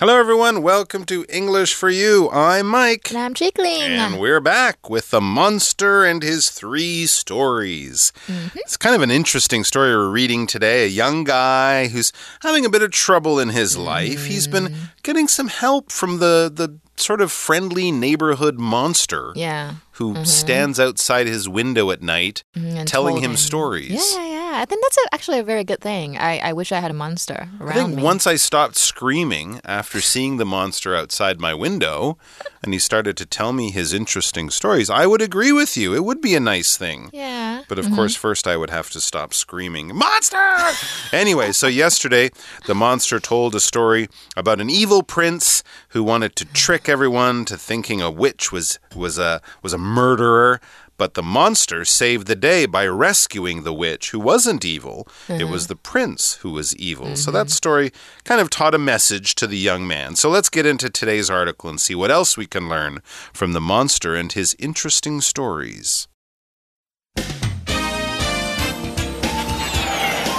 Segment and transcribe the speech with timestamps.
[0.00, 0.62] Hello, everyone.
[0.62, 2.30] Welcome to English for You.
[2.30, 3.10] I'm Mike.
[3.10, 3.82] And I'm Jiggling.
[3.82, 8.12] And we're back with The Monster and His Three Stories.
[8.28, 8.58] Mm -hmm.
[8.60, 10.84] It's kind of an interesting story we're reading today.
[10.84, 14.20] A young guy who's having a bit of trouble in his life.
[14.20, 14.34] Mm -hmm.
[14.34, 19.32] He's been getting some help from the, the sort of friendly neighborhood monster.
[19.34, 19.70] Yeah.
[19.98, 20.26] Who mm -hmm.
[20.26, 22.84] stands outside his window at night mm-hmm.
[22.84, 23.90] telling him, him, stories.
[23.90, 24.37] Yeah, yeah, yeah.
[24.54, 26.16] I think that's a, actually a very good thing.
[26.16, 28.02] I, I wish I had a monster around I think me.
[28.02, 32.18] once I stopped screaming after seeing the monster outside my window
[32.62, 35.94] and he started to tell me his interesting stories, I would agree with you.
[35.94, 37.10] It would be a nice thing.
[37.12, 37.62] Yeah.
[37.68, 37.96] But of mm -hmm.
[37.96, 40.48] course, first I would have to stop screaming, Monster!
[41.12, 42.30] anyway, so yesterday
[42.66, 45.62] the monster told a story about an evil prince
[45.94, 50.60] who wanted to trick everyone to thinking a witch was was a was a murderer.
[50.98, 55.06] But the monster saved the day by rescuing the witch, who wasn't evil.
[55.28, 55.40] Mm -hmm.
[55.40, 55.68] It was Uh-huh.
[55.68, 57.06] the prince who was evil.
[57.06, 57.16] Mm -hmm.
[57.16, 57.38] So Mm-hmm.
[57.38, 57.92] that story
[58.24, 60.16] kind of taught a message to the young man.
[60.16, 63.00] So let's get into today's article and see what else we can learn
[63.32, 66.08] from the monster and his interesting stories.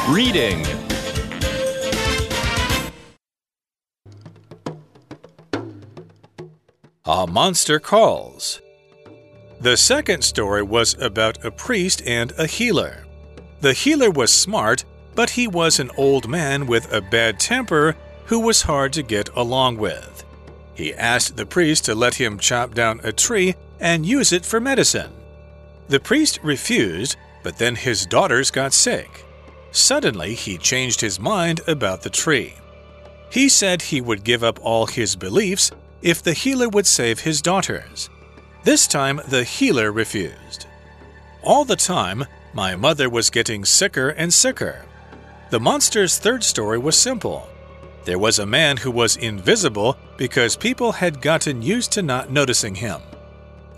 [0.10, 0.66] Reading
[7.06, 8.62] A Monster Calls.
[9.62, 13.04] The second story was about a priest and a healer.
[13.60, 18.40] The healer was smart, but he was an old man with a bad temper who
[18.40, 20.24] was hard to get along with.
[20.74, 24.62] He asked the priest to let him chop down a tree and use it for
[24.62, 25.12] medicine.
[25.90, 29.26] The priest refused, but then his daughters got sick.
[29.72, 32.54] Suddenly, he changed his mind about the tree.
[33.30, 35.70] He said he would give up all his beliefs
[36.02, 38.10] if the healer would save his daughters.
[38.64, 40.66] This time, the healer refused.
[41.42, 44.86] All the time, my mother was getting sicker and sicker.
[45.50, 47.48] The monster's third story was simple.
[48.04, 52.76] There was a man who was invisible because people had gotten used to not noticing
[52.76, 53.02] him.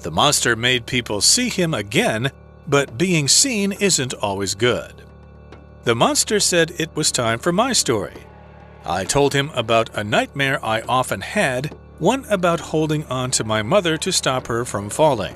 [0.01, 2.31] The monster made people see him again,
[2.67, 5.03] but being seen isn't always good.
[5.83, 8.23] The monster said it was time for my story.
[8.83, 13.61] I told him about a nightmare I often had one about holding on to my
[13.61, 15.35] mother to stop her from falling.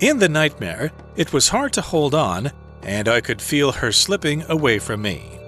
[0.00, 2.50] In the nightmare, it was hard to hold on,
[2.82, 5.38] and I could feel her slipping away from me.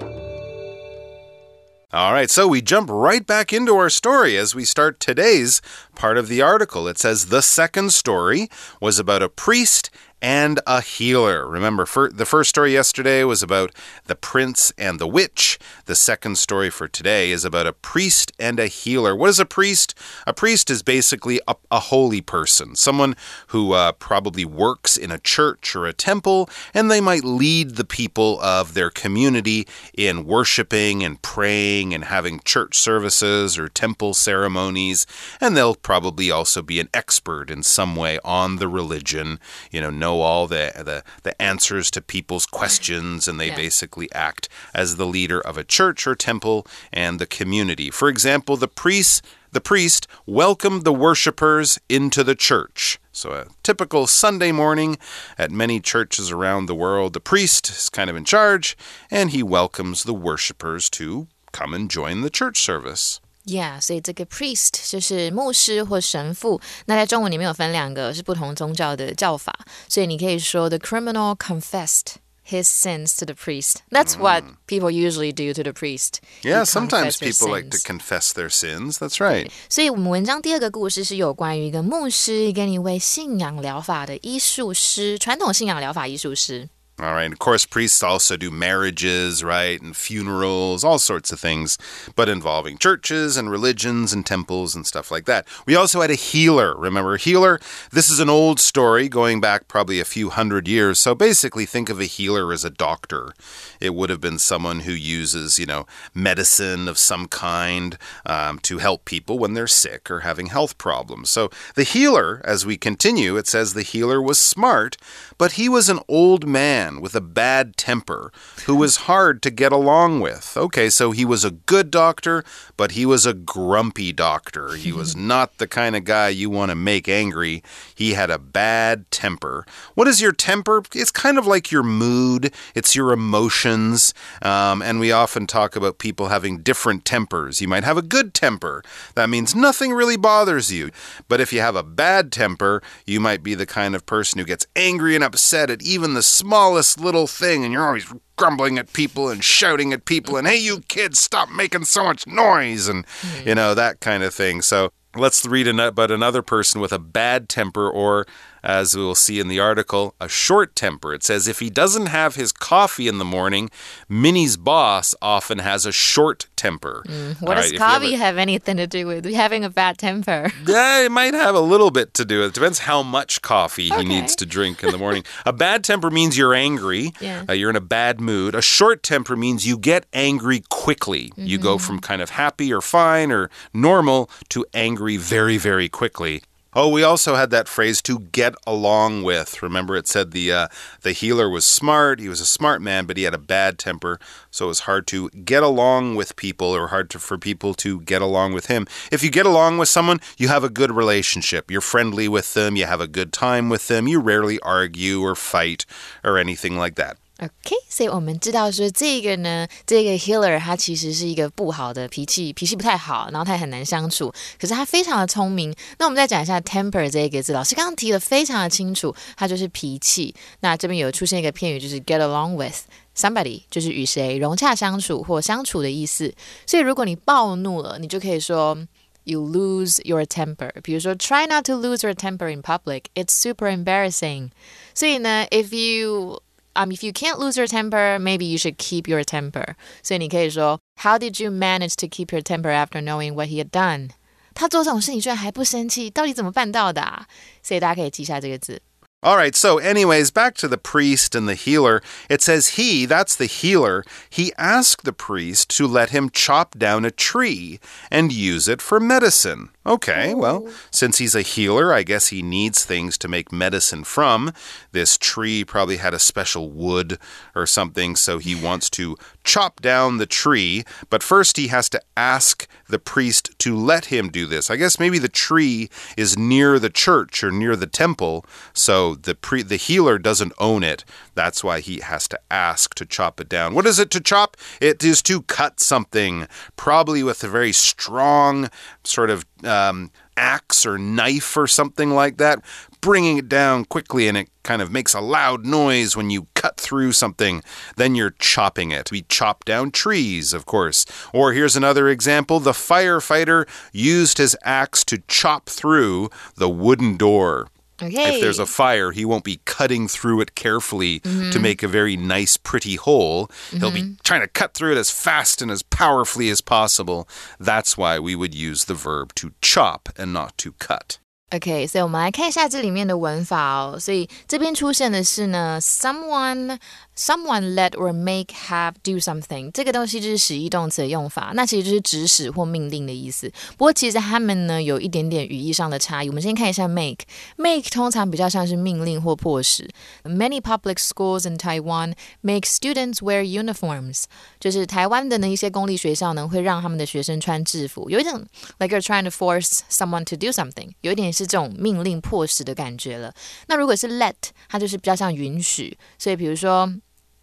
[1.90, 5.62] All right, so we jump right back into our story as we start today's
[5.94, 6.86] part of the article.
[6.86, 9.88] It says the second story was about a priest
[10.22, 11.46] and a healer.
[11.46, 13.72] Remember, the first story yesterday was about
[14.06, 15.58] the prince and the witch.
[15.84, 19.14] The second story for today is about a priest and a healer.
[19.14, 19.94] What is a priest?
[20.26, 23.14] A priest is basically a, a holy person, someone
[23.48, 27.84] who uh, probably works in a church or a temple, and they might lead the
[27.84, 29.66] people of their community
[29.96, 35.06] in worshiping and praying and having church services or temple ceremonies.
[35.40, 39.38] And they'll probably also be an expert in some way on the religion,
[39.70, 43.56] you know, know all the, the, the answers to people's questions, and they Yeah.
[43.66, 46.58] basically act as the leader of a church or temple
[46.92, 47.90] and the community.
[47.90, 52.98] For example, the priest the priest welcomed the worshippers into the church.
[53.12, 54.98] So, a typical Sunday morning
[55.38, 58.76] at many churches around the world, the priest is kind of in charge
[59.10, 63.20] and he welcomes the worshippers to come and join the church service.
[63.46, 66.60] Yeah，所以这个 priest 就是牧师或神父。
[66.86, 69.54] 那在中文里面有分两个是不同宗教的叫法，
[69.88, 73.76] 所以你可以说 the criminal confessed his sins to the priest.
[73.90, 76.16] That's what people usually do to the priest.
[76.42, 78.98] Yeah, sometimes people like to confess their sins.
[78.98, 79.48] That's right.
[79.68, 86.68] 所以，我们文章第二个故事是有关于一个牧师跟一位信仰疗法的医术师，传统信仰疗法医术师。
[86.98, 87.30] All right.
[87.30, 89.78] Of course, priests also do marriages, right?
[89.82, 91.76] And funerals, all sorts of things,
[92.14, 95.46] but involving churches and religions and temples and stuff like that.
[95.66, 96.74] We also had a healer.
[96.74, 97.60] Remember, healer?
[97.92, 100.98] This is an old story going back probably a few hundred years.
[100.98, 103.34] So basically, think of a healer as a doctor.
[103.78, 108.78] It would have been someone who uses, you know, medicine of some kind um, to
[108.78, 111.28] help people when they're sick or having health problems.
[111.28, 114.96] So the healer, as we continue, it says the healer was smart,
[115.38, 118.32] but he was an old man with a bad temper
[118.66, 120.56] who was hard to get along with.
[120.56, 122.44] Okay, so he was a good doctor,
[122.76, 124.74] but he was a grumpy doctor.
[124.74, 127.62] He was not the kind of guy you want to make angry.
[127.94, 129.66] He had a bad temper.
[129.94, 130.82] What is your temper?
[130.94, 134.14] It's kind of like your mood, it's your emotions.
[134.42, 137.60] Um, and we often talk about people having different tempers.
[137.60, 138.82] You might have a good temper,
[139.14, 140.90] that means nothing really bothers you.
[141.28, 144.44] But if you have a bad temper, you might be the kind of person who
[144.44, 148.06] gets angry and upset at even the smallest little thing and you're always
[148.36, 152.26] grumbling at people and shouting at people and hey you kids stop making so much
[152.26, 153.04] noise and
[153.44, 153.56] you mm.
[153.56, 154.62] know that kind of thing.
[154.62, 158.26] So let's read about another person with a bad temper or
[158.66, 161.14] as we will see in the article, a short temper.
[161.14, 163.70] It says if he doesn't have his coffee in the morning,
[164.08, 167.04] Minnie's boss often has a short temper.
[167.06, 168.24] Mm, what does coffee ever...
[168.24, 170.50] have anything to do with having a bad temper?
[170.66, 172.40] yeah, it might have a little bit to do.
[172.40, 174.02] With it depends how much coffee okay.
[174.02, 175.22] he needs to drink in the morning.
[175.46, 177.12] a bad temper means you're angry.
[177.20, 177.44] Yeah.
[177.48, 178.56] Uh, you're in a bad mood.
[178.56, 181.26] A short temper means you get angry quickly.
[181.26, 181.46] Mm -hmm.
[181.46, 181.86] You go mm-hmm.
[181.86, 186.42] from kind of happy or fine or normal to angry very, very quickly.
[186.78, 189.62] Oh, we also had that phrase to get along with.
[189.62, 190.68] Remember, it said the uh,
[191.00, 192.20] the healer was smart.
[192.20, 194.20] He was a smart man, but he had a bad temper,
[194.50, 198.02] so it was hard to get along with people, or hard to, for people to
[198.02, 198.86] get along with him.
[199.10, 201.70] If you get along with someone, you have a good relationship.
[201.70, 202.76] You're friendly with them.
[202.76, 204.06] You have a good time with them.
[204.06, 205.86] You rarely argue or fight
[206.22, 207.16] or anything like that.
[207.38, 214.32] OK，所以我们知道说这个呢，这个 Healer 他其实是一个不好的脾气，脾气不太好，然后他也很难相处。
[214.58, 215.74] 可是他非常的聪明。
[215.98, 220.34] 那我们再讲一下 temper 这个字，老师刚刚提的非常的清楚，它就是脾气。
[220.60, 222.84] 那这边有出现一个片语，就是 get along with
[223.14, 226.34] somebody，就是与谁融洽相处或相处的意思。
[226.66, 228.78] 所以如果你暴怒了，你就可以说
[229.24, 230.70] you lose your temper。
[230.82, 234.48] 比如说 try not to lose your temper in public，it's super embarrassing。
[234.94, 236.40] 所以呢，if you
[236.75, 239.75] um, if you can't lose your temper, maybe you should keep your temper.
[240.03, 244.11] 所以你可以说，How did you manage to keep your temper after knowing what he had done？
[244.53, 247.27] 他做这种事，你居然还不生气，到底怎么办到的、啊？
[247.63, 248.81] 所以大家可以记下这个字。
[249.23, 252.01] all right, so, anyways, back to the priest and the healer.
[252.27, 257.05] It says he, that's the healer, he asked the priest to let him chop down
[257.05, 257.79] a tree
[258.09, 259.69] and use it for medicine.
[259.86, 260.36] Okay, oh.
[260.36, 264.52] well, since he's a healer, I guess he needs things to make medicine from.
[264.90, 267.18] This tree probably had a special wood
[267.54, 270.84] or something, so he wants to chop down the tree.
[271.08, 274.70] But first, he has to ask the priest to let him do this.
[274.70, 279.36] I guess maybe the tree is near the church or near the temple, so the
[279.36, 281.04] pre the healer doesn't own it.
[281.36, 283.74] That's why he has to ask to chop it down.
[283.74, 284.56] What is it to chop?
[284.80, 288.70] It is to cut something, probably with a very strong
[289.04, 292.64] sort of um, axe or knife or something like that,
[293.00, 296.78] bringing it down quickly, and it kind of makes a loud noise when you cut
[296.80, 297.62] through something.
[297.96, 299.10] Then you're chopping it.
[299.10, 301.04] We chop down trees, of course.
[301.34, 307.68] Or here's another example the firefighter used his axe to chop through the wooden door.
[308.02, 308.34] Okay.
[308.34, 311.52] If there's a fire, he won't be cutting through it carefully mm -hmm.
[311.52, 313.40] to make a very nice, pretty hole.
[313.40, 313.78] Mm -hmm.
[313.80, 314.22] He'll be mm-hmm.
[314.22, 317.24] trying to cut through it as fast and as powerfully as possible.
[317.64, 321.18] That's why we would use the verb to chop and not to cut.
[321.51, 323.99] OK，所以我们来看一下这里面的文法哦。
[323.99, 326.77] 所以这边出现的是呢，someone
[327.13, 333.51] Someone let or make have do something，这个东西就是使役动词的用法，那其实就是指使或命令的意思。
[333.77, 336.29] 不过其实它们呢有一点点语义上的差异。
[336.29, 339.87] 我们先看一下 make，make 通常比较像是命令或迫使。
[340.23, 344.23] Many public schools in Taiwan make students wear uniforms，
[344.59, 348.43] 就是台湾的呢一些公立学校呢会让他们的学生穿制服，有一种
[348.79, 353.34] like you're trying to force someone to do something，有一点 是这种命令迫使的感觉了。
[353.66, 354.34] 那如果是 let，
[354.68, 356.92] 它就是比较像允许，所以比如说。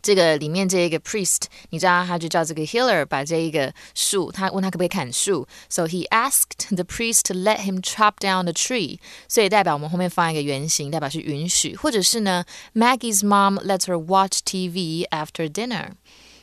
[0.05, 13.19] 这个里面这一个 priest，你知道他就叫这个 healer 把这一个树，他问他可不可以砍树，so he asked the priest to let him chop down the tree，所以代表我们后面放一个原型，代表是允许，或者是呢，Maggie's
[13.19, 15.91] mom lets her watch TV after dinner。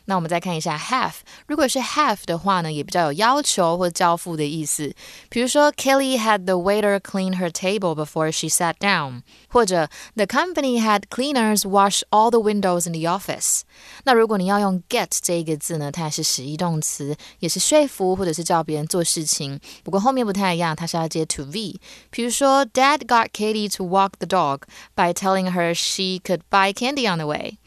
[0.09, 1.13] 那我们再看一下 have，
[1.47, 4.93] 如果是 have 的话呢，也比较有要求或交付的意思。
[5.29, 12.01] 比如说，Kelly had the waiter clean her table before she sat down，或者 The company had cleaners wash
[12.11, 13.61] all the windows in the office。
[14.03, 19.59] 那如果你要用 get 这一个字呢，它也是使役动词，也是说服或者是叫别人做事情。
[19.83, 21.79] 不过后面不太一样，它是要接 to v。
[22.11, 24.61] 比如说，Dad got Katie to walk the dog
[24.95, 27.57] by telling her she could buy candy on the way。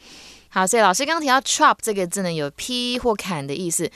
[0.53, 3.89] 好，所以老师刚刚提到 chop 这个字呢，有劈或砍的意思。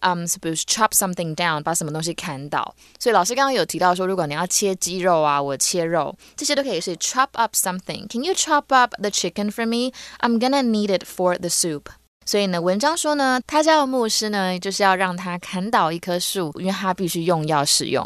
[0.00, 2.74] 嗯，比如 chop something down，把什么东西砍倒。
[2.98, 9.94] 所以老师刚刚有提到说，如果你要切鸡肉啊，我切肉，这些都可以是 chop up something。Can you chop up the chicken for me?
[10.20, 11.84] I'm gonna need it for the soup。
[12.26, 18.04] 所以呢，文章说呢，他家的牧师呢，就是要让他砍倒一棵树，因为他必须用药使用。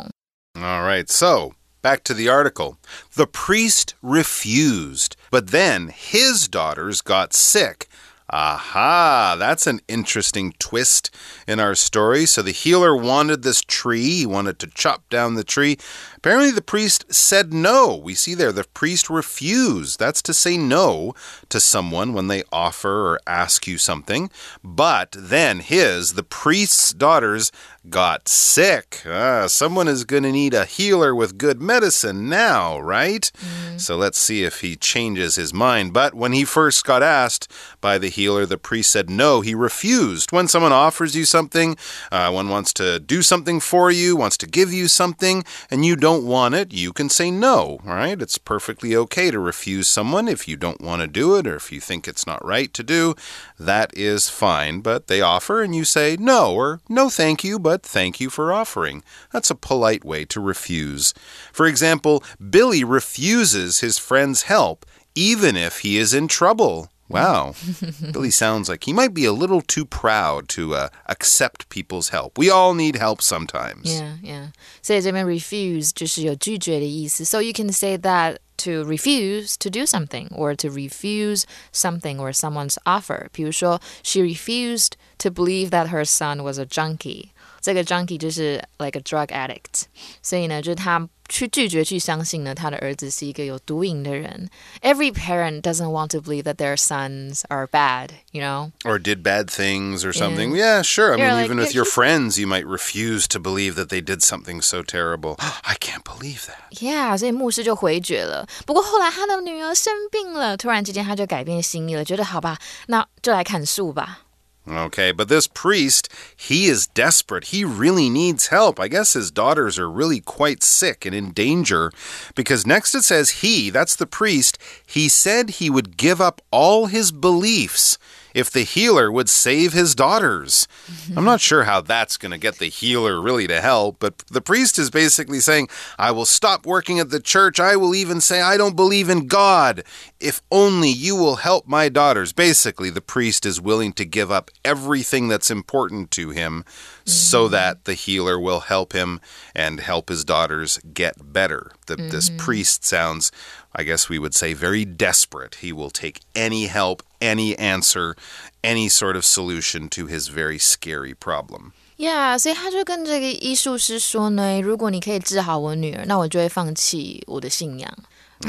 [0.54, 1.52] All right, so.
[1.83, 2.77] Back to the article.
[3.15, 7.89] The priest refused, but then his daughters got sick
[8.35, 11.11] Aha, that's an interesting twist
[11.47, 12.25] in our story.
[12.25, 15.77] So the healer wanted this tree, he wanted to chop down the tree.
[16.17, 17.95] Apparently, the priest said no.
[17.95, 19.99] We see there the priest refused.
[19.99, 21.13] That's to say no
[21.49, 24.31] to someone when they offer or ask you something.
[24.63, 27.51] But then his, the priest's daughters,
[27.89, 29.01] got sick.
[29.05, 33.29] Ah, someone is going to need a healer with good medicine now, right?
[33.35, 33.81] Mm.
[33.81, 35.91] So let's see if he changes his mind.
[35.91, 39.41] But when he first got asked by the healer, the priest said no.
[39.41, 40.31] He refused.
[40.31, 41.75] When someone offers you something,
[42.09, 45.97] uh, one wants to do something for you, wants to give you something, and you
[45.97, 48.21] don't want it, you can say no, right?
[48.21, 51.69] It's perfectly okay to refuse someone if you don't want to do it or if
[51.71, 53.13] you think it's not right to do.
[53.59, 54.79] That is fine.
[54.79, 58.53] But they offer and you say no or no, thank you, but thank you for
[58.53, 59.03] offering.
[59.33, 61.13] That's a polite way to refuse.
[61.51, 66.89] For example, Billy refuses his friend's help even if he is in trouble.
[67.12, 67.54] Wow.
[68.12, 72.36] Billy sounds like he might be a little too proud to uh, accept people's help.
[72.36, 73.86] We all need help sometimes.
[73.86, 74.52] Yeah, yeah.
[74.82, 77.24] 所以这边 refuse 就是有拒绝的意思。
[77.24, 82.76] So you can say that to refuse to do something or to refuse something or someone's
[82.84, 83.28] offer.
[83.32, 87.30] 比如说, she refused to believe that her son was a junkie.
[87.62, 89.82] 这个 junkie 就是 like a drug addict，
[90.22, 94.48] 所以呢，就是他去拒绝去相信呢，他的儿子是一个有毒瘾的人。
[94.80, 99.46] Every parent doesn't want to believe that their sons are bad, you know, or did bad
[99.46, 100.52] things or something.
[100.52, 101.14] Yeah, yeah sure.
[101.14, 104.00] I You're mean, like, even with your friends, you might refuse to believe that they
[104.00, 105.36] did something so terrible.
[105.64, 106.78] I can't believe that.
[106.80, 108.46] Yeah，所以牧师就回绝了。
[108.64, 114.20] 不过后来他的女儿生病了，突然之间他就改变心意了，觉得好吧，那就来砍树吧。
[114.65, 117.45] Okay, but this priest, he is desperate.
[117.45, 118.79] He really needs help.
[118.79, 121.91] I guess his daughters are really quite sick and in danger
[122.33, 126.85] because next it says he, that's the priest, he said he would give up all
[126.85, 127.97] his beliefs
[128.33, 130.67] if the healer would save his daughters.
[131.15, 134.41] I'm not sure how that's going to get the healer really to help, but the
[134.41, 137.59] priest is basically saying, I will stop working at the church.
[137.59, 139.83] I will even say, I don't believe in God.
[140.19, 142.33] If only you will help my daughters.
[142.33, 146.63] Basically, the priest is willing to give up everything that's important to him
[147.05, 147.51] so mm-hmm.
[147.51, 149.19] that the healer will help him
[149.53, 151.71] and help his daughters get better.
[151.87, 152.11] The, mm -hmm.
[152.11, 152.45] This mm-hmm.
[152.45, 153.31] priest sounds
[153.72, 155.56] I guess we would say, very desperate.
[155.60, 158.14] He will take any help, any answer,
[158.62, 161.72] any sort of solution to his very scary problem.
[161.96, 167.92] Yeah，所以他就跟这个医术师说呢，如果你可以治好我女儿，那我就会放弃我的信仰。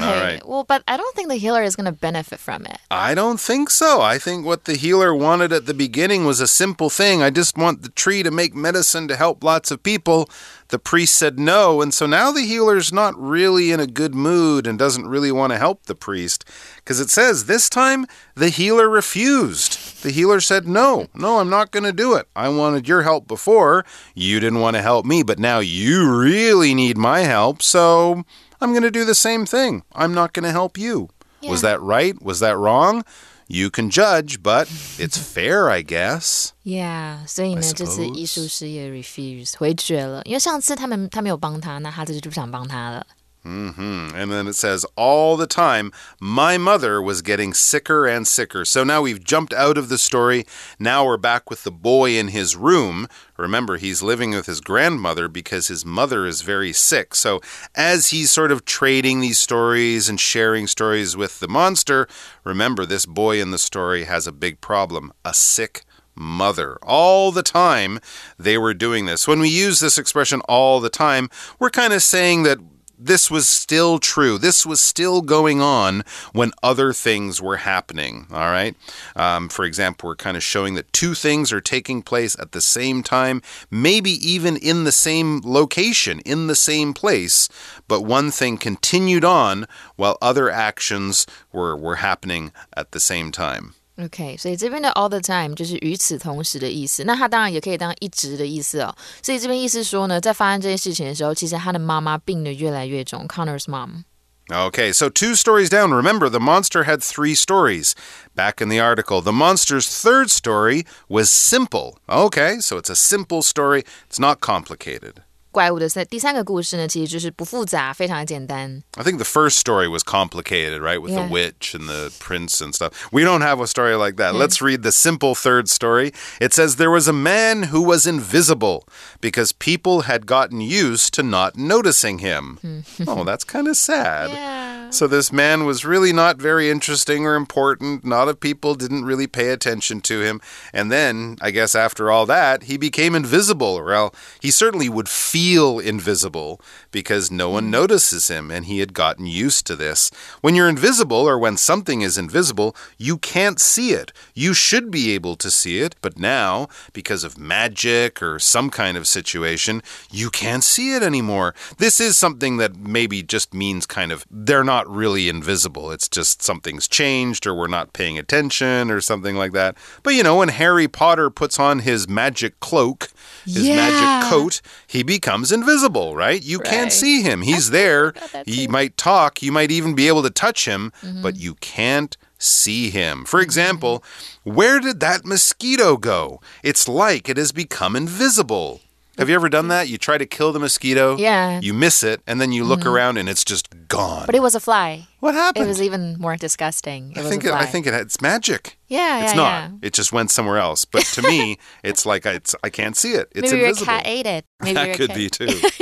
[0.02, 0.46] All right.
[0.46, 2.78] Well, but I don't think the healer is going to benefit from it.
[2.90, 4.00] I don't think so.
[4.00, 7.22] I think what the healer wanted at the beginning was a simple thing.
[7.22, 10.28] I just want the tree to make medicine to help lots of people.
[10.68, 14.66] The priest said no, and so now the healer's not really in a good mood
[14.66, 16.44] and doesn't really want to help the priest.
[16.76, 19.73] Because it says this time the healer refused.
[20.03, 22.27] The healer said, No, no, I'm not going to do it.
[22.35, 23.83] I wanted your help before.
[24.15, 28.23] You didn't want to help me, but now you really need my help, so
[28.61, 29.83] I'm going to do the same thing.
[29.93, 31.09] I'm not going to help you.
[31.41, 31.51] Yeah.
[31.51, 32.21] Was that right?
[32.21, 33.03] Was that wrong?
[33.51, 34.69] You can judge, but
[34.99, 36.53] it's fair, I guess.
[36.63, 43.07] Yeah，所以呢，这次艺术师也 refuse 回绝了，因为上次他们他没有帮他，那他这次就不想帮他了。
[43.44, 44.14] Mm -hmm.
[44.14, 48.64] And then it says, all the time, my mother was getting sicker and sicker.
[48.64, 50.46] So now we've jumped out of the story.
[50.78, 53.06] Now we're back with the boy in his room.
[53.36, 57.14] Remember, he's living with his grandmother because his mother is very sick.
[57.14, 57.40] So
[57.74, 62.08] as he's sort of trading these stories and sharing stories with the monster,
[62.44, 65.84] remember, this boy in the story has a big problem a sick
[66.14, 66.78] mother.
[66.82, 68.00] All the time
[68.38, 69.28] they were doing this.
[69.28, 72.58] When we use this expression all the time, we're kind of saying that
[73.04, 74.38] this was still true.
[74.38, 78.26] This was still going on when other things were happening.
[78.32, 78.74] All right.
[79.14, 82.60] Um, for example, we're kind of showing that two things are taking place at the
[82.60, 87.48] same time, maybe even in the same location, in the same place,
[87.88, 93.74] but one thing continued on while other actions were, were happening at the same time.
[93.97, 97.03] OK，所以这边的 all the time 就是与此同时的意思。
[97.03, 98.95] 那它当然也可以当一直的意思哦。
[99.21, 103.27] 所以这边意思说呢，在发生这些事情的时候，其实他的妈妈病得越来越重。
[103.27, 104.05] Connor's mom.
[104.47, 105.91] Okay, so two stories down.
[105.93, 107.93] Remember, the monster had three stories.
[108.33, 111.99] Back in the article, the monster's third story was simple.
[112.07, 115.21] Okay, so it's a simple story, it's not complicated.
[115.53, 118.83] 怪物的三第三个故事呢，其实就是不复杂，非常的简单。
[118.95, 121.25] I think the first story was complicated, right, with yeah.
[121.25, 122.91] the witch and the prince and stuff.
[123.11, 124.35] We don't have a story like that.
[124.35, 126.13] Let's read the simple third story.
[126.39, 128.87] It says there was a man who was invisible
[129.21, 132.59] because people had gotten used to not noticing him.
[133.07, 134.29] oh, that's kind of sad.
[134.29, 134.91] Yeah.
[134.91, 138.03] So this man was really not very interesting or important.
[138.03, 140.41] A lot of people didn't really pay attention to him.
[140.73, 143.83] And then, I guess after all that, he became invisible.
[143.83, 146.60] Well, he certainly would feel invisible
[146.90, 147.70] because no one hmm.
[147.70, 150.10] notices him, and he had gotten used to this.
[150.40, 154.12] When you're invisible, or when something is invisible, you can't see it.
[154.34, 158.96] You should be able to see it, but now, because of magic or some kind
[158.96, 161.54] of situation, you can't see it anymore.
[161.78, 165.90] This is something that maybe just means kind of they're not really invisible.
[165.90, 169.76] It's just something's changed, or we're not paying attention, or something like that.
[170.02, 173.08] But you know, when Harry Potter puts on his magic cloak,
[173.44, 173.76] his Yeah.
[173.76, 176.42] magic coat, he becomes invisible, right?
[176.42, 177.42] You can't see him.
[177.42, 178.12] He's there.
[178.46, 179.42] He might talk.
[179.42, 181.22] You might even be able to touch him, Mm-hmm.
[181.22, 183.24] but you can't see him.
[183.24, 184.02] For example,
[184.42, 186.40] where did that mosquito go?
[186.62, 188.80] It's like it has become invisible.
[189.17, 189.89] Have you ever done that?
[189.89, 191.59] You try to kill the mosquito, Yeah.
[191.61, 194.25] you miss it, and then you look around and it's just gone.
[194.25, 195.07] But it was a fly.
[195.19, 195.67] what It happened?
[195.67, 197.11] was even more disgusting.
[197.11, 197.59] It I was think a it, fly.
[197.59, 198.77] I think it, it's magic.
[198.87, 199.51] Yeah, It's yeah, not.
[199.51, 199.69] yeah.
[199.87, 200.85] It just went somewhere else.
[200.85, 203.27] But to me, it's like I, it's, I can't see it.
[203.35, 203.91] It's Maybe your invisible.
[203.91, 204.45] cat ate it.
[204.61, 205.51] Maybe that your could cat- be too.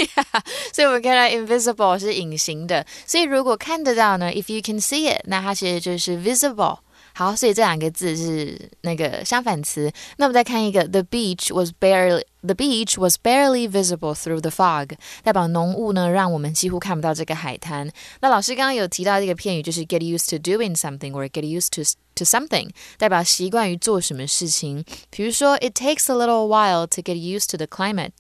[0.74, 6.80] 所以我们看到 invisible 是隐形的，所以如果看得到呢，if you can see it，那它其实就是 visible。
[7.14, 9.92] 好，所以这两个字是那个相反词。
[10.18, 14.92] 那我们再看一个，the beach was barely the beach was barely visible through the fog，
[15.24, 17.92] 代表浓雾呢让我们几乎看不到这个海滩。
[18.22, 21.82] 那老师刚刚有提到这个片语，就是 get used to doing something or get used to
[22.14, 24.86] to something，代表习惯于做什么事情。
[25.10, 28.12] 比如说，it takes a little while to get used to the climate。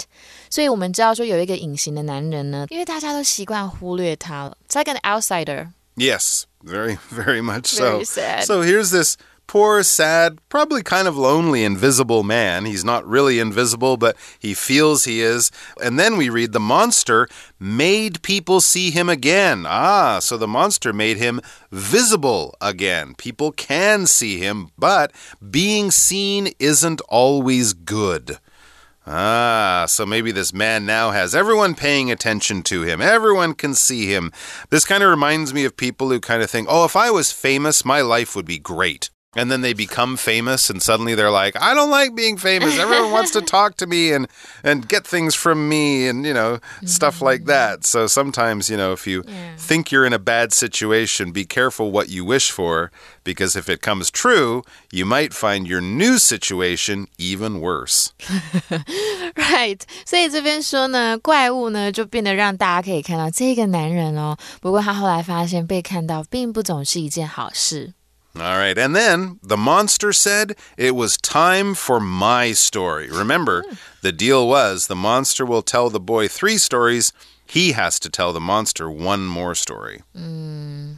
[0.49, 4.57] 所以我们知道说有一个隐形的男人呢，因为大家都习惯忽略他了。
[4.67, 5.69] It's like an outsider.
[5.95, 7.92] Yes, very, very much so.
[7.92, 8.44] Very sad.
[8.44, 9.16] So here's this
[9.46, 12.64] poor, sad, probably kind of lonely, invisible man.
[12.64, 15.50] He's not really invisible, but he feels he is.
[15.82, 17.28] And then we read the monster
[17.60, 19.66] made people see him again.
[19.68, 21.40] Ah, so the monster made him
[21.70, 23.14] visible again.
[23.16, 25.12] People can see him, but
[25.50, 28.38] being seen isn't always good.
[29.06, 33.00] Ah, so maybe this man now has everyone paying attention to him.
[33.00, 34.30] Everyone can see him.
[34.70, 37.32] This kind of reminds me of people who kind of think, oh, if I was
[37.32, 41.55] famous, my life would be great And then they become famous and suddenly they're like,
[41.61, 42.79] I don't like being famous.
[42.79, 44.27] Everyone wants to talk to me and,
[44.63, 47.85] and get things from me and, you know, stuff like that.
[47.85, 49.55] So sometimes, you know, if you Yeah.
[49.57, 52.89] think you're in a bad situation, be careful what you wish for
[53.23, 58.13] because if it comes true, you might find your new situation even worse.
[59.35, 64.35] Right，所以这边说呢，怪物呢就变得让大家可以看到这个男人哦。
[64.61, 67.93] 不过他后来发现被看到并不总是一件好事。
[68.34, 68.78] All right.
[68.78, 73.10] And then the monster said it was time for my story.
[73.10, 73.74] Remember, hmm.
[74.00, 77.12] the deal was the monster will tell the boy three stories
[77.51, 80.01] He has to tell the monster one more story.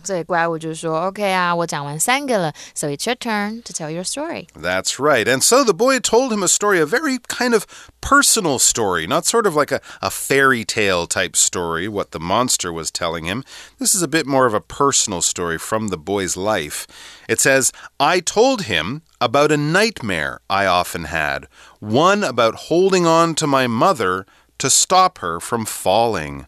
[0.04, 4.48] 所以怪物就说：“OK 啊，我讲完三个了，so it's your turn to tell your story。
[4.60, 5.28] That's right.
[5.28, 7.66] And so the boy told him a story, a very kind of
[8.02, 12.74] personal story, not sort of like a, a fairy tale type story, what the monster
[12.74, 13.44] was telling him.
[13.78, 16.88] This is a bit more of a personal story from the boy's life.
[17.28, 21.48] It says, I told him about a nightmare I often had,
[21.80, 24.26] one about holding on to my mother
[24.59, 26.47] to stop her from falling.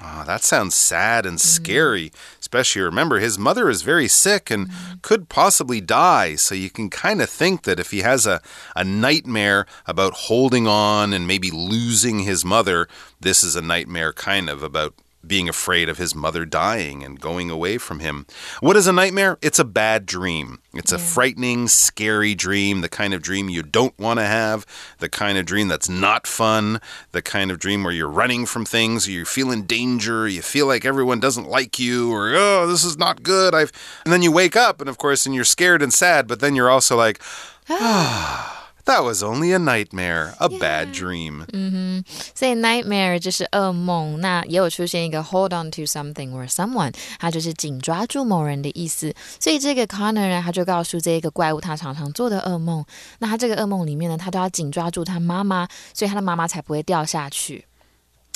[0.00, 2.12] Ah, that sounds sad and scary.
[2.38, 4.70] Especially remember, his mother is very sick and
[5.02, 6.36] could possibly die.
[6.36, 8.40] So you can kind of think that if he has a,
[8.76, 12.86] a nightmare about holding on and maybe losing his mother,
[13.20, 14.94] this is a nightmare kind of about
[15.26, 18.26] being afraid of his mother dying and going away from him.
[18.60, 19.38] What is a nightmare?
[19.42, 20.60] It's a bad dream.
[20.74, 24.64] It's a frightening, scary dream, the kind of dream you don't want to have,
[24.98, 26.80] the kind of dream that's not fun,
[27.12, 30.42] the kind of dream where you're running from things, or you feel in danger, you
[30.42, 33.54] feel like everyone doesn't like you, or oh, this is not good.
[33.54, 33.72] I've
[34.04, 36.54] and then you wake up and of course and you're scared and sad, but then
[36.54, 37.20] you're also like,
[37.70, 41.45] ah, that was only a nightmare, a bad dream.
[42.35, 49.13] 所以 nightmare 就是噩梦，那也有出现一个 hold on to something or someone，它就是紧抓住某人的意思。
[49.39, 52.85] 所以这个 Connor 呢，他就告诉这个怪物他常常做的噩梦。
[53.19, 57.65] 那他这个噩梦里面呢，他都要紧抓住他妈妈，所以他的妈妈才不会掉下去。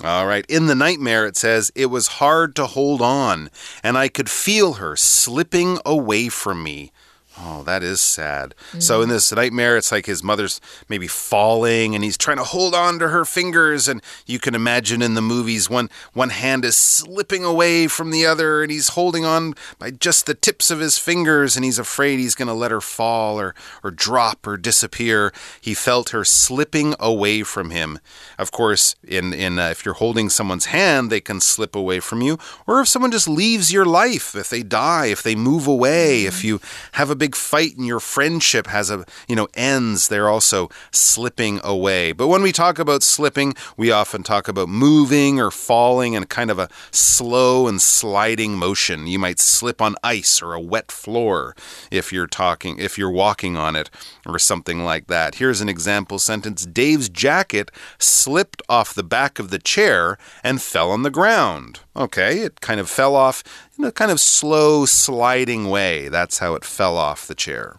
[0.03, 0.45] All right.
[0.47, 3.49] In the nightmare, it says, it was hard to hold on,
[3.81, 6.91] and I could feel her slipping away from me.
[7.38, 8.54] Oh, that is sad.
[8.78, 12.74] So in this nightmare, it's like his mother's maybe falling and he's trying to hold
[12.74, 13.88] on to her fingers.
[13.88, 18.26] And you can imagine in the movies one one hand is slipping away from the
[18.26, 22.18] other and he's holding on by just the tips of his fingers and he's afraid
[22.18, 25.32] he's going to let her fall or, or drop or disappear.
[25.60, 27.98] He felt her slipping away from him.
[28.38, 32.20] Of course, in, in uh, if you're holding someone's hand, they can slip away from
[32.20, 32.38] you.
[32.66, 36.44] Or if someone just leaves your life, if they die, if they move away, if
[36.44, 36.60] you
[36.92, 41.60] have a big fight and your friendship has a, you know, ends, they're also slipping
[41.62, 42.10] away.
[42.10, 46.50] But when we talk about slipping, we often talk about moving or falling in kind
[46.50, 49.06] of a slow and sliding motion.
[49.06, 51.54] You might slip on ice or a wet floor
[51.92, 53.88] if you're talking, if you're walking on it
[54.26, 55.36] or something like that.
[55.36, 60.90] Here's an example sentence Dave's jacket slipped off the back of the chair and fell
[60.90, 61.78] on the ground.
[61.94, 63.44] Okay, it kind of fell off
[63.81, 66.09] in a kind of slow sliding way.
[66.09, 67.75] That's how it fell off the chair.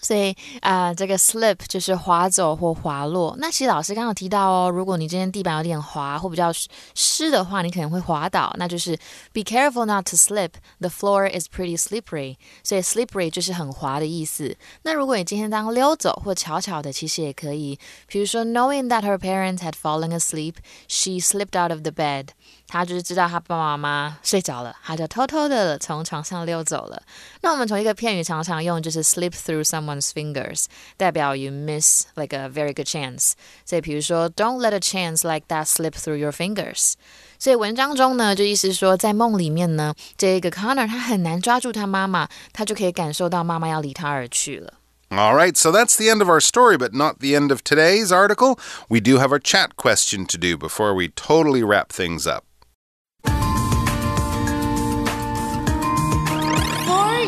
[0.00, 3.34] 所以啊、呃这个 slip 就是滑走或滑落。
[3.38, 8.96] 那其实老师刚刚有提到哦，如果你今天地板有点滑或比较湿湿的话，你可能会滑倒，那就是
[9.32, 10.50] be careful not to slip.
[10.80, 12.36] The floor is pretty slippery.
[12.62, 14.56] 所以 slippery 就是很滑的意思。
[14.82, 17.78] 那如果你今天当溜走或巧巧的，其实也可以。
[18.06, 20.54] 比如说，knowing that her parents had fallen asleep,
[20.88, 22.28] she slipped out of the bed.
[22.68, 27.02] 她就是知道她爸爸妈妈睡着了，她就偷偷的从床上溜走了。
[27.42, 30.64] 那我们从一个片语常常用就是 slip through someone's fingers，
[30.96, 33.32] 代表 you miss like a very good chance。
[33.64, 36.94] 所以比如说，Don't let a chance like that slip through your fingers。
[37.38, 44.74] 所以文章中呢，就意思说，在梦里面呢，这一个 Connor 他很难抓住他妈妈，他就可以感受到妈妈要离他而去了。
[45.10, 48.10] All right, so that's the end of our story, but not the end of today's
[48.10, 48.58] article.
[48.88, 52.44] We do have our chat question to do before we totally wrap things up.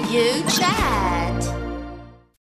[0.09, 1.47] You chat.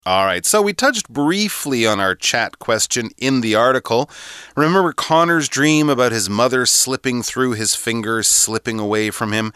[0.06, 4.10] All right, so we touched briefly on our chat question in the article.
[4.54, 9.54] Remember Connor's dream about his mother slipping through his fingers, slipping away from him?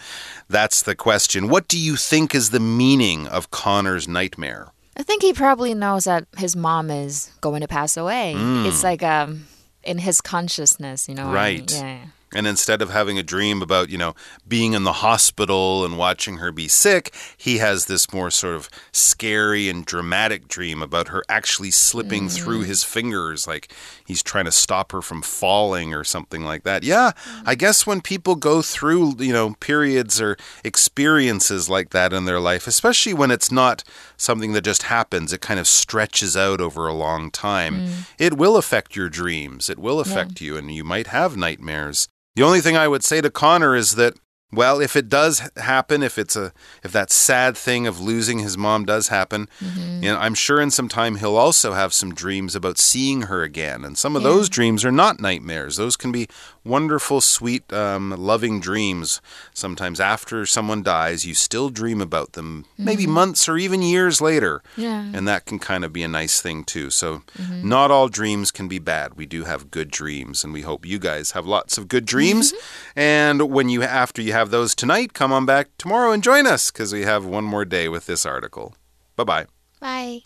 [0.49, 1.49] That's the question.
[1.49, 4.69] What do you think is the meaning of Connor's nightmare?
[4.97, 8.35] I think he probably knows that his mom is going to pass away.
[8.37, 9.47] It's like um
[9.85, 11.27] in his consciousness, you know.
[11.29, 11.61] what I mean?
[11.61, 11.73] Right.
[11.73, 12.05] Yeah.
[12.35, 14.15] And instead of having a dream about, you know,
[14.47, 18.69] being in the hospital and watching her be sick, he has this more sort of
[18.93, 22.37] scary and dramatic dream about her actually slipping mm.
[22.37, 23.73] through his fingers, like
[24.07, 26.83] he's trying to stop her from falling or something like that.
[26.83, 27.13] Yeah,
[27.47, 27.59] I mm.
[27.59, 32.67] guess when people go through, you know, periods or experiences like that in their life,
[32.67, 33.85] especially when it's not
[34.17, 37.91] something that just happens, it kind of stretches out over a long time, mm.
[38.19, 39.69] it will affect your dreams.
[39.71, 42.09] It will affect you, and you might have nightmares.
[42.37, 44.15] The only thing I would say to Connor is that,
[44.53, 48.57] well, if it does happen, if it's a if that sad thing of losing his
[48.57, 50.03] mom does happen, mm-hmm.
[50.03, 53.43] you know, I'm sure in some time he'll also have some dreams about seeing her
[53.43, 54.29] again, and some of Yeah.
[54.29, 55.77] those dreams are not nightmares.
[55.77, 56.29] Those can be
[56.65, 59.21] wonderful, sweet, um, loving dreams.
[59.55, 63.13] Sometimes after someone dies, you still dream about them, maybe mm-hmm.
[63.13, 64.63] months or even years later.
[64.77, 65.11] Yeah.
[65.15, 66.91] And that can kind of be a nice thing too.
[66.91, 67.69] So, mm-hmm.
[67.69, 69.15] not all dreams can be bad.
[69.15, 72.53] We do have good dreams, and we hope you guys have lots of good dreams.
[72.53, 72.99] Mm-hmm.
[73.01, 76.71] and when you after you have those tonight, come on back tomorrow and join us
[76.71, 78.75] because we have one more day with this article.
[79.17, 79.47] Bye bye.
[79.81, 80.23] Bye.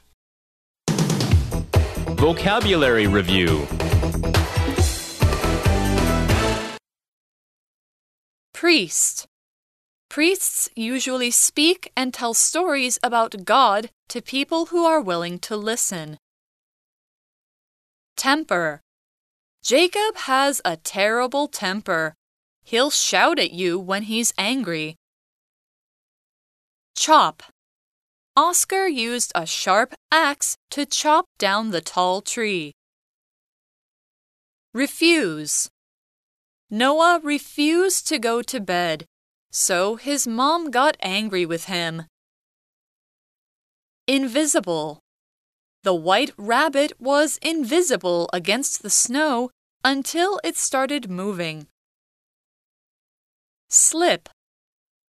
[2.16, 3.66] Vocabulary Review
[8.62, 9.26] Priest.
[10.08, 16.16] Priests usually speak and tell stories about God to people who are willing to listen.
[18.16, 18.80] Temper.
[19.64, 22.14] Jacob has a terrible temper.
[22.62, 24.94] He'll shout at you when he's angry.
[26.94, 27.42] Chop.
[28.36, 32.70] Oscar used a sharp axe to chop down the tall tree.
[34.72, 35.68] Refuse.
[36.71, 39.05] Noah refused to go to bed,
[39.51, 42.03] so his mom got angry with him.
[44.07, 44.99] Invisible.
[45.83, 49.49] The white rabbit was invisible against the snow
[49.83, 51.67] until it started moving.
[53.69, 54.29] Slip.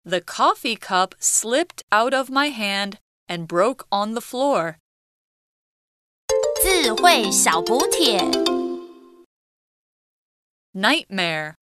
[0.05, 4.77] The coffee cup slipped out of my hand and broke on the floor.
[6.63, 8.54] 智慧小补帖。
[10.76, 11.56] Nightmare.